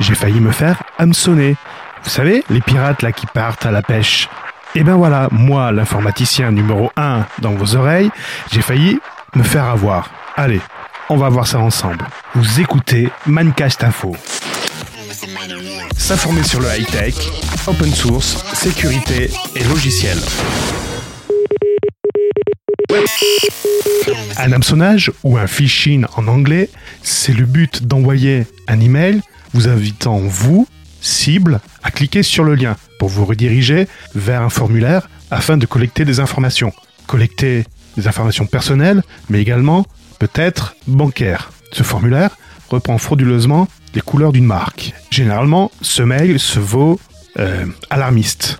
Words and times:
j'ai 0.00 0.14
failli 0.14 0.40
me 0.40 0.52
faire 0.52 0.82
hameçonner. 0.98 1.56
Vous 2.02 2.10
savez, 2.10 2.44
les 2.50 2.60
pirates 2.60 3.02
là 3.02 3.12
qui 3.12 3.26
partent 3.26 3.66
à 3.66 3.70
la 3.70 3.82
pêche. 3.82 4.28
Et 4.74 4.82
ben 4.82 4.96
voilà, 4.96 5.28
moi, 5.30 5.70
l'informaticien 5.72 6.50
numéro 6.50 6.90
1 6.96 7.26
dans 7.40 7.52
vos 7.52 7.76
oreilles, 7.76 8.10
j'ai 8.52 8.60
failli 8.60 8.98
me 9.34 9.42
faire 9.42 9.64
avoir. 9.64 10.10
Allez, 10.36 10.60
on 11.08 11.16
va 11.16 11.28
voir 11.28 11.46
ça 11.46 11.58
ensemble. 11.58 12.04
Vous 12.34 12.60
écoutez 12.60 13.08
Mancast 13.26 13.84
Info. 13.84 14.16
S'informer 15.96 16.42
sur 16.42 16.60
le 16.60 16.66
high-tech, 16.66 17.14
open 17.66 17.92
source, 17.92 18.44
sécurité 18.52 19.30
et 19.54 19.64
logiciel. 19.64 20.18
Un 24.36 24.52
hameçonnage 24.52 25.12
ou 25.22 25.38
un 25.38 25.46
phishing 25.46 26.04
en 26.16 26.26
anglais, 26.26 26.68
c'est 27.02 27.32
le 27.32 27.44
but 27.44 27.86
d'envoyer 27.86 28.46
un 28.68 28.80
email 28.80 29.22
vous 29.54 29.68
invitant 29.68 30.18
vous, 30.18 30.66
cible, 31.00 31.60
à 31.82 31.90
cliquer 31.90 32.22
sur 32.22 32.44
le 32.44 32.54
lien 32.54 32.76
pour 32.98 33.08
vous 33.08 33.24
rediriger 33.24 33.88
vers 34.14 34.42
un 34.42 34.50
formulaire 34.50 35.08
afin 35.30 35.56
de 35.56 35.66
collecter 35.66 36.04
des 36.04 36.20
informations. 36.20 36.72
Collecter 37.06 37.64
des 37.96 38.08
informations 38.08 38.46
personnelles, 38.46 39.02
mais 39.30 39.40
également 39.40 39.86
peut-être 40.18 40.76
bancaires. 40.86 41.52
Ce 41.72 41.82
formulaire 41.82 42.36
reprend 42.68 42.98
frauduleusement 42.98 43.68
les 43.94 44.00
couleurs 44.00 44.32
d'une 44.32 44.46
marque. 44.46 44.92
Généralement, 45.10 45.70
ce 45.80 46.02
mail 46.02 46.40
se 46.40 46.58
vaut 46.58 46.98
euh, 47.38 47.66
alarmiste. 47.90 48.58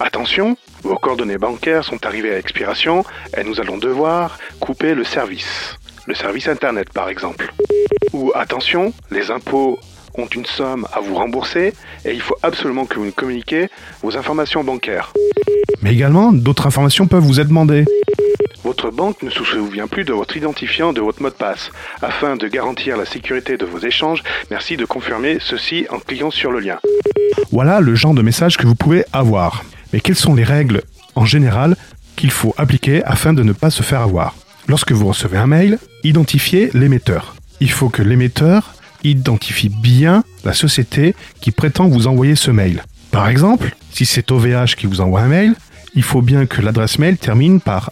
Attention, 0.00 0.56
vos 0.82 0.96
coordonnées 0.96 1.38
bancaires 1.38 1.84
sont 1.84 2.04
arrivées 2.04 2.34
à 2.34 2.38
expiration 2.38 3.04
et 3.36 3.44
nous 3.44 3.60
allons 3.60 3.78
devoir 3.78 4.38
couper 4.60 4.94
le 4.94 5.04
service. 5.04 5.78
Le 6.06 6.14
service 6.14 6.48
Internet 6.48 6.92
par 6.92 7.08
exemple. 7.08 7.52
Ou 8.12 8.32
attention, 8.34 8.92
les 9.10 9.30
impôts 9.30 9.78
ont 10.14 10.26
une 10.26 10.46
somme 10.46 10.86
à 10.92 11.00
vous 11.00 11.14
rembourser 11.14 11.74
et 12.04 12.12
il 12.12 12.20
faut 12.20 12.36
absolument 12.42 12.86
que 12.86 12.98
vous 12.98 13.06
nous 13.06 13.12
communiquiez 13.12 13.68
vos 14.02 14.16
informations 14.16 14.64
bancaires. 14.64 15.12
Mais 15.82 15.92
également, 15.92 16.32
d'autres 16.32 16.66
informations 16.66 17.06
peuvent 17.06 17.22
vous 17.22 17.40
être 17.40 17.48
demandées. 17.48 17.84
Votre 18.64 18.90
banque 18.90 19.22
ne 19.22 19.30
se 19.30 19.42
souvient 19.42 19.88
plus 19.88 20.04
de 20.04 20.12
votre 20.12 20.36
identifiant, 20.36 20.92
de 20.92 21.00
votre 21.00 21.20
mot 21.20 21.30
de 21.30 21.34
passe. 21.34 21.70
Afin 22.00 22.36
de 22.36 22.46
garantir 22.46 22.96
la 22.96 23.04
sécurité 23.04 23.56
de 23.56 23.64
vos 23.64 23.80
échanges, 23.80 24.22
merci 24.50 24.76
de 24.76 24.84
confirmer 24.84 25.38
ceci 25.40 25.86
en 25.90 25.98
cliquant 25.98 26.30
sur 26.30 26.52
le 26.52 26.60
lien. 26.60 26.78
Voilà 27.50 27.80
le 27.80 27.94
genre 27.94 28.14
de 28.14 28.22
message 28.22 28.56
que 28.56 28.66
vous 28.66 28.76
pouvez 28.76 29.04
avoir. 29.12 29.64
Mais 29.92 30.00
quelles 30.00 30.16
sont 30.16 30.34
les 30.34 30.44
règles, 30.44 30.82
en 31.16 31.24
général, 31.24 31.76
qu'il 32.16 32.30
faut 32.30 32.54
appliquer 32.56 33.02
afin 33.04 33.32
de 33.32 33.42
ne 33.42 33.52
pas 33.52 33.70
se 33.70 33.82
faire 33.82 34.00
avoir? 34.00 34.36
Lorsque 34.68 34.92
vous 34.92 35.08
recevez 35.08 35.38
un 35.38 35.48
mail, 35.48 35.78
identifiez 36.04 36.70
l'émetteur. 36.72 37.34
Il 37.60 37.70
faut 37.70 37.88
que 37.88 38.02
l'émetteur 38.02 38.74
identifie 39.04 39.68
bien 39.68 40.24
la 40.44 40.52
société 40.52 41.14
qui 41.40 41.50
prétend 41.50 41.88
vous 41.88 42.06
envoyer 42.06 42.36
ce 42.36 42.50
mail. 42.50 42.82
Par 43.10 43.28
exemple, 43.28 43.74
si 43.92 44.06
c'est 44.06 44.30
OVH 44.30 44.74
qui 44.76 44.86
vous 44.86 45.00
envoie 45.00 45.20
un 45.20 45.28
mail, 45.28 45.54
il 45.94 46.02
faut 46.02 46.22
bien 46.22 46.46
que 46.46 46.62
l'adresse 46.62 46.98
mail 46.98 47.18
termine 47.18 47.60
par 47.60 47.90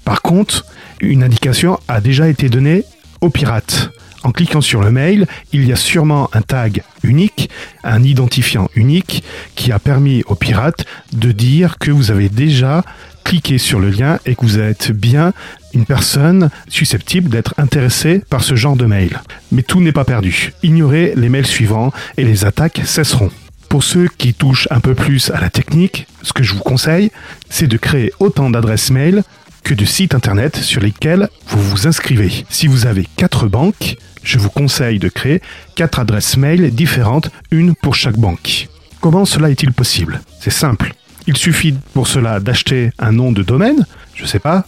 Par 0.06 0.22
contre, 0.22 0.64
une 1.00 1.24
indication 1.24 1.80
a 1.88 2.00
déjà 2.00 2.28
été 2.28 2.48
donnée 2.48 2.84
aux 3.20 3.28
pirates. 3.28 3.90
En 4.22 4.30
cliquant 4.30 4.60
sur 4.60 4.80
le 4.80 4.92
mail, 4.92 5.26
il 5.52 5.66
y 5.66 5.72
a 5.72 5.76
sûrement 5.76 6.30
un 6.32 6.42
tag 6.42 6.84
unique, 7.02 7.50
un 7.82 8.02
identifiant 8.04 8.68
unique 8.76 9.24
qui 9.56 9.72
a 9.72 9.80
permis 9.80 10.22
aux 10.28 10.36
pirates 10.36 10.86
de 11.12 11.32
dire 11.32 11.78
que 11.78 11.90
vous 11.90 12.12
avez 12.12 12.28
déjà 12.28 12.84
cliqué 13.24 13.58
sur 13.58 13.80
le 13.80 13.90
lien 13.90 14.20
et 14.26 14.36
que 14.36 14.42
vous 14.42 14.60
êtes 14.60 14.92
bien 14.92 15.32
une 15.74 15.86
personne 15.86 16.50
susceptible 16.68 17.28
d'être 17.28 17.54
intéressée 17.58 18.22
par 18.30 18.44
ce 18.44 18.54
genre 18.54 18.76
de 18.76 18.86
mail. 18.86 19.20
Mais 19.50 19.62
tout 19.62 19.80
n'est 19.80 19.90
pas 19.90 20.04
perdu. 20.04 20.52
Ignorez 20.62 21.14
les 21.16 21.28
mails 21.28 21.46
suivants 21.46 21.92
et 22.16 22.24
les 22.24 22.44
attaques 22.44 22.82
cesseront. 22.84 23.32
Pour 23.68 23.82
ceux 23.82 24.06
qui 24.06 24.34
touchent 24.34 24.68
un 24.70 24.78
peu 24.78 24.94
plus 24.94 25.30
à 25.30 25.40
la 25.40 25.50
technique, 25.50 26.06
ce 26.22 26.32
que 26.32 26.44
je 26.44 26.54
vous 26.54 26.62
conseille, 26.62 27.10
c'est 27.50 27.66
de 27.66 27.76
créer 27.76 28.12
autant 28.20 28.50
d'adresses 28.50 28.90
mail 28.90 29.24
que 29.66 29.74
de 29.74 29.84
sites 29.84 30.14
internet 30.14 30.54
sur 30.54 30.80
lesquels 30.80 31.28
vous 31.48 31.60
vous 31.60 31.88
inscrivez. 31.88 32.46
Si 32.48 32.68
vous 32.68 32.86
avez 32.86 33.04
quatre 33.16 33.48
banques, 33.48 33.96
je 34.22 34.38
vous 34.38 34.48
conseille 34.48 35.00
de 35.00 35.08
créer 35.08 35.42
quatre 35.74 35.98
adresses 35.98 36.36
mail 36.36 36.72
différentes, 36.72 37.30
une 37.50 37.74
pour 37.74 37.96
chaque 37.96 38.16
banque. 38.16 38.68
Comment 39.00 39.24
cela 39.24 39.50
est-il 39.50 39.72
possible? 39.72 40.20
C'est 40.38 40.52
simple. 40.52 40.94
Il 41.26 41.36
suffit 41.36 41.74
pour 41.94 42.06
cela 42.06 42.38
d'acheter 42.38 42.92
un 43.00 43.10
nom 43.10 43.32
de 43.32 43.42
domaine, 43.42 43.84
je 44.14 44.24
sais 44.24 44.38
pas, 44.38 44.66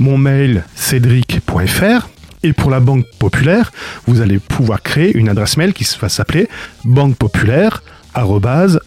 monmailcédric.fr, 0.00 2.08
et 2.42 2.52
pour 2.52 2.70
la 2.70 2.80
banque 2.80 3.04
populaire, 3.20 3.70
vous 4.08 4.20
allez 4.20 4.40
pouvoir 4.40 4.82
créer 4.82 5.16
une 5.16 5.28
adresse 5.28 5.56
mail 5.56 5.72
qui 5.72 5.86
va 6.00 6.08
s'appeler 6.08 6.48
banque 6.84 7.14
populaire 7.14 7.84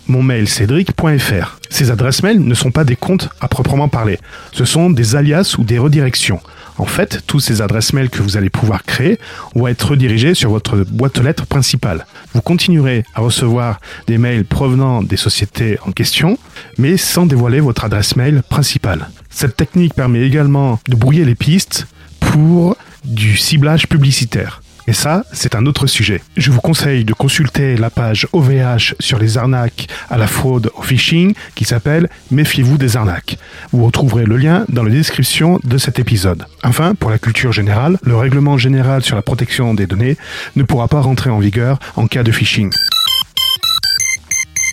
monmailcédric.fr. 0.07 1.59
Ces 1.69 1.91
adresses 1.91 2.23
mail 2.23 2.43
ne 2.43 2.53
sont 2.53 2.71
pas 2.71 2.83
des 2.83 2.95
comptes 2.95 3.29
à 3.39 3.47
proprement 3.47 3.87
parler. 3.87 4.19
Ce 4.51 4.65
sont 4.65 4.89
des 4.89 5.15
alias 5.15 5.55
ou 5.57 5.63
des 5.63 5.77
redirections. 5.77 6.39
En 6.77 6.85
fait, 6.85 7.21
tous 7.27 7.39
ces 7.39 7.61
adresses 7.61 7.93
mail 7.93 8.09
que 8.09 8.21
vous 8.21 8.37
allez 8.37 8.49
pouvoir 8.49 8.83
créer 8.83 9.19
vont 9.55 9.67
être 9.67 9.91
redirigées 9.91 10.33
sur 10.33 10.49
votre 10.49 10.77
boîte 10.77 11.19
aux 11.19 11.23
lettres 11.23 11.45
principale. 11.45 12.05
Vous 12.33 12.41
continuerez 12.41 13.03
à 13.13 13.21
recevoir 13.21 13.79
des 14.07 14.17
mails 14.17 14.45
provenant 14.45 15.03
des 15.03 15.17
sociétés 15.17 15.77
en 15.85 15.91
question, 15.91 16.37
mais 16.77 16.97
sans 16.97 17.25
dévoiler 17.25 17.59
votre 17.59 17.85
adresse 17.85 18.15
mail 18.15 18.41
principale. 18.49 19.09
Cette 19.29 19.55
technique 19.55 19.93
permet 19.93 20.21
également 20.21 20.79
de 20.87 20.95
brouiller 20.95 21.25
les 21.25 21.35
pistes 21.35 21.87
pour 22.19 22.75
du 23.03 23.37
ciblage 23.37 23.87
publicitaire. 23.87 24.60
Et 24.87 24.93
ça, 24.93 25.23
c'est 25.31 25.55
un 25.55 25.65
autre 25.65 25.87
sujet. 25.87 26.21
Je 26.37 26.51
vous 26.51 26.59
conseille 26.59 27.05
de 27.05 27.13
consulter 27.13 27.77
la 27.77 27.89
page 27.89 28.27
OVH 28.33 28.95
sur 28.99 29.19
les 29.19 29.37
arnaques 29.37 29.87
à 30.09 30.17
la 30.17 30.27
fraude 30.27 30.71
au 30.75 30.81
phishing 30.81 31.33
qui 31.55 31.65
s'appelle 31.65 32.09
Méfiez-vous 32.31 32.77
des 32.77 32.97
arnaques. 32.97 33.37
Vous 33.71 33.85
retrouverez 33.85 34.25
le 34.25 34.37
lien 34.37 34.65
dans 34.69 34.83
la 34.83 34.89
description 34.89 35.59
de 35.63 35.77
cet 35.77 35.99
épisode. 35.99 36.45
Enfin, 36.63 36.95
pour 36.95 37.09
la 37.09 37.19
culture 37.19 37.51
générale, 37.51 37.99
le 38.03 38.15
règlement 38.15 38.57
général 38.57 39.03
sur 39.03 39.15
la 39.15 39.21
protection 39.21 39.73
des 39.73 39.87
données 39.87 40.17
ne 40.55 40.63
pourra 40.63 40.87
pas 40.87 41.01
rentrer 41.01 41.29
en 41.29 41.39
vigueur 41.39 41.79
en 41.95 42.07
cas 42.07 42.23
de 42.23 42.31
phishing. 42.31 42.71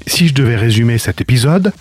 Si 0.07 0.29
je 0.29 0.35
devais 0.35 0.57
résumer 0.57 0.97
cet 0.99 1.21
épisode, 1.21 1.73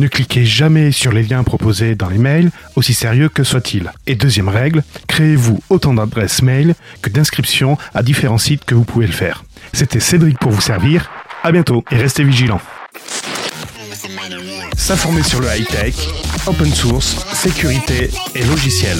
ne 0.00 0.08
cliquez 0.08 0.44
jamais 0.44 0.90
sur 0.90 1.12
les 1.12 1.22
liens 1.22 1.44
proposés 1.44 1.94
dans 1.94 2.08
les 2.08 2.18
mails, 2.18 2.50
aussi 2.74 2.94
sérieux 2.94 3.28
que 3.28 3.44
soit-il. 3.44 3.92
Et 4.06 4.14
deuxième 4.14 4.48
règle, 4.48 4.82
créez-vous 5.06 5.60
autant 5.68 5.94
d'adresses 5.94 6.42
mail 6.42 6.74
que 7.02 7.10
d'inscriptions 7.10 7.76
à 7.94 8.02
différents 8.02 8.38
sites 8.38 8.64
que 8.64 8.74
vous 8.74 8.84
pouvez 8.84 9.06
le 9.06 9.12
faire. 9.12 9.44
C'était 9.72 10.00
Cédric 10.00 10.38
pour 10.38 10.50
vous 10.50 10.60
servir. 10.60 11.10
À 11.42 11.52
bientôt 11.52 11.84
et 11.90 11.96
restez 11.96 12.24
vigilants. 12.24 12.60
S'informer 14.76 15.22
sur 15.22 15.40
le 15.40 15.48
high-tech, 15.48 15.94
open 16.46 16.72
source, 16.72 17.24
sécurité 17.34 18.10
et 18.34 18.44
logiciel. 18.44 18.96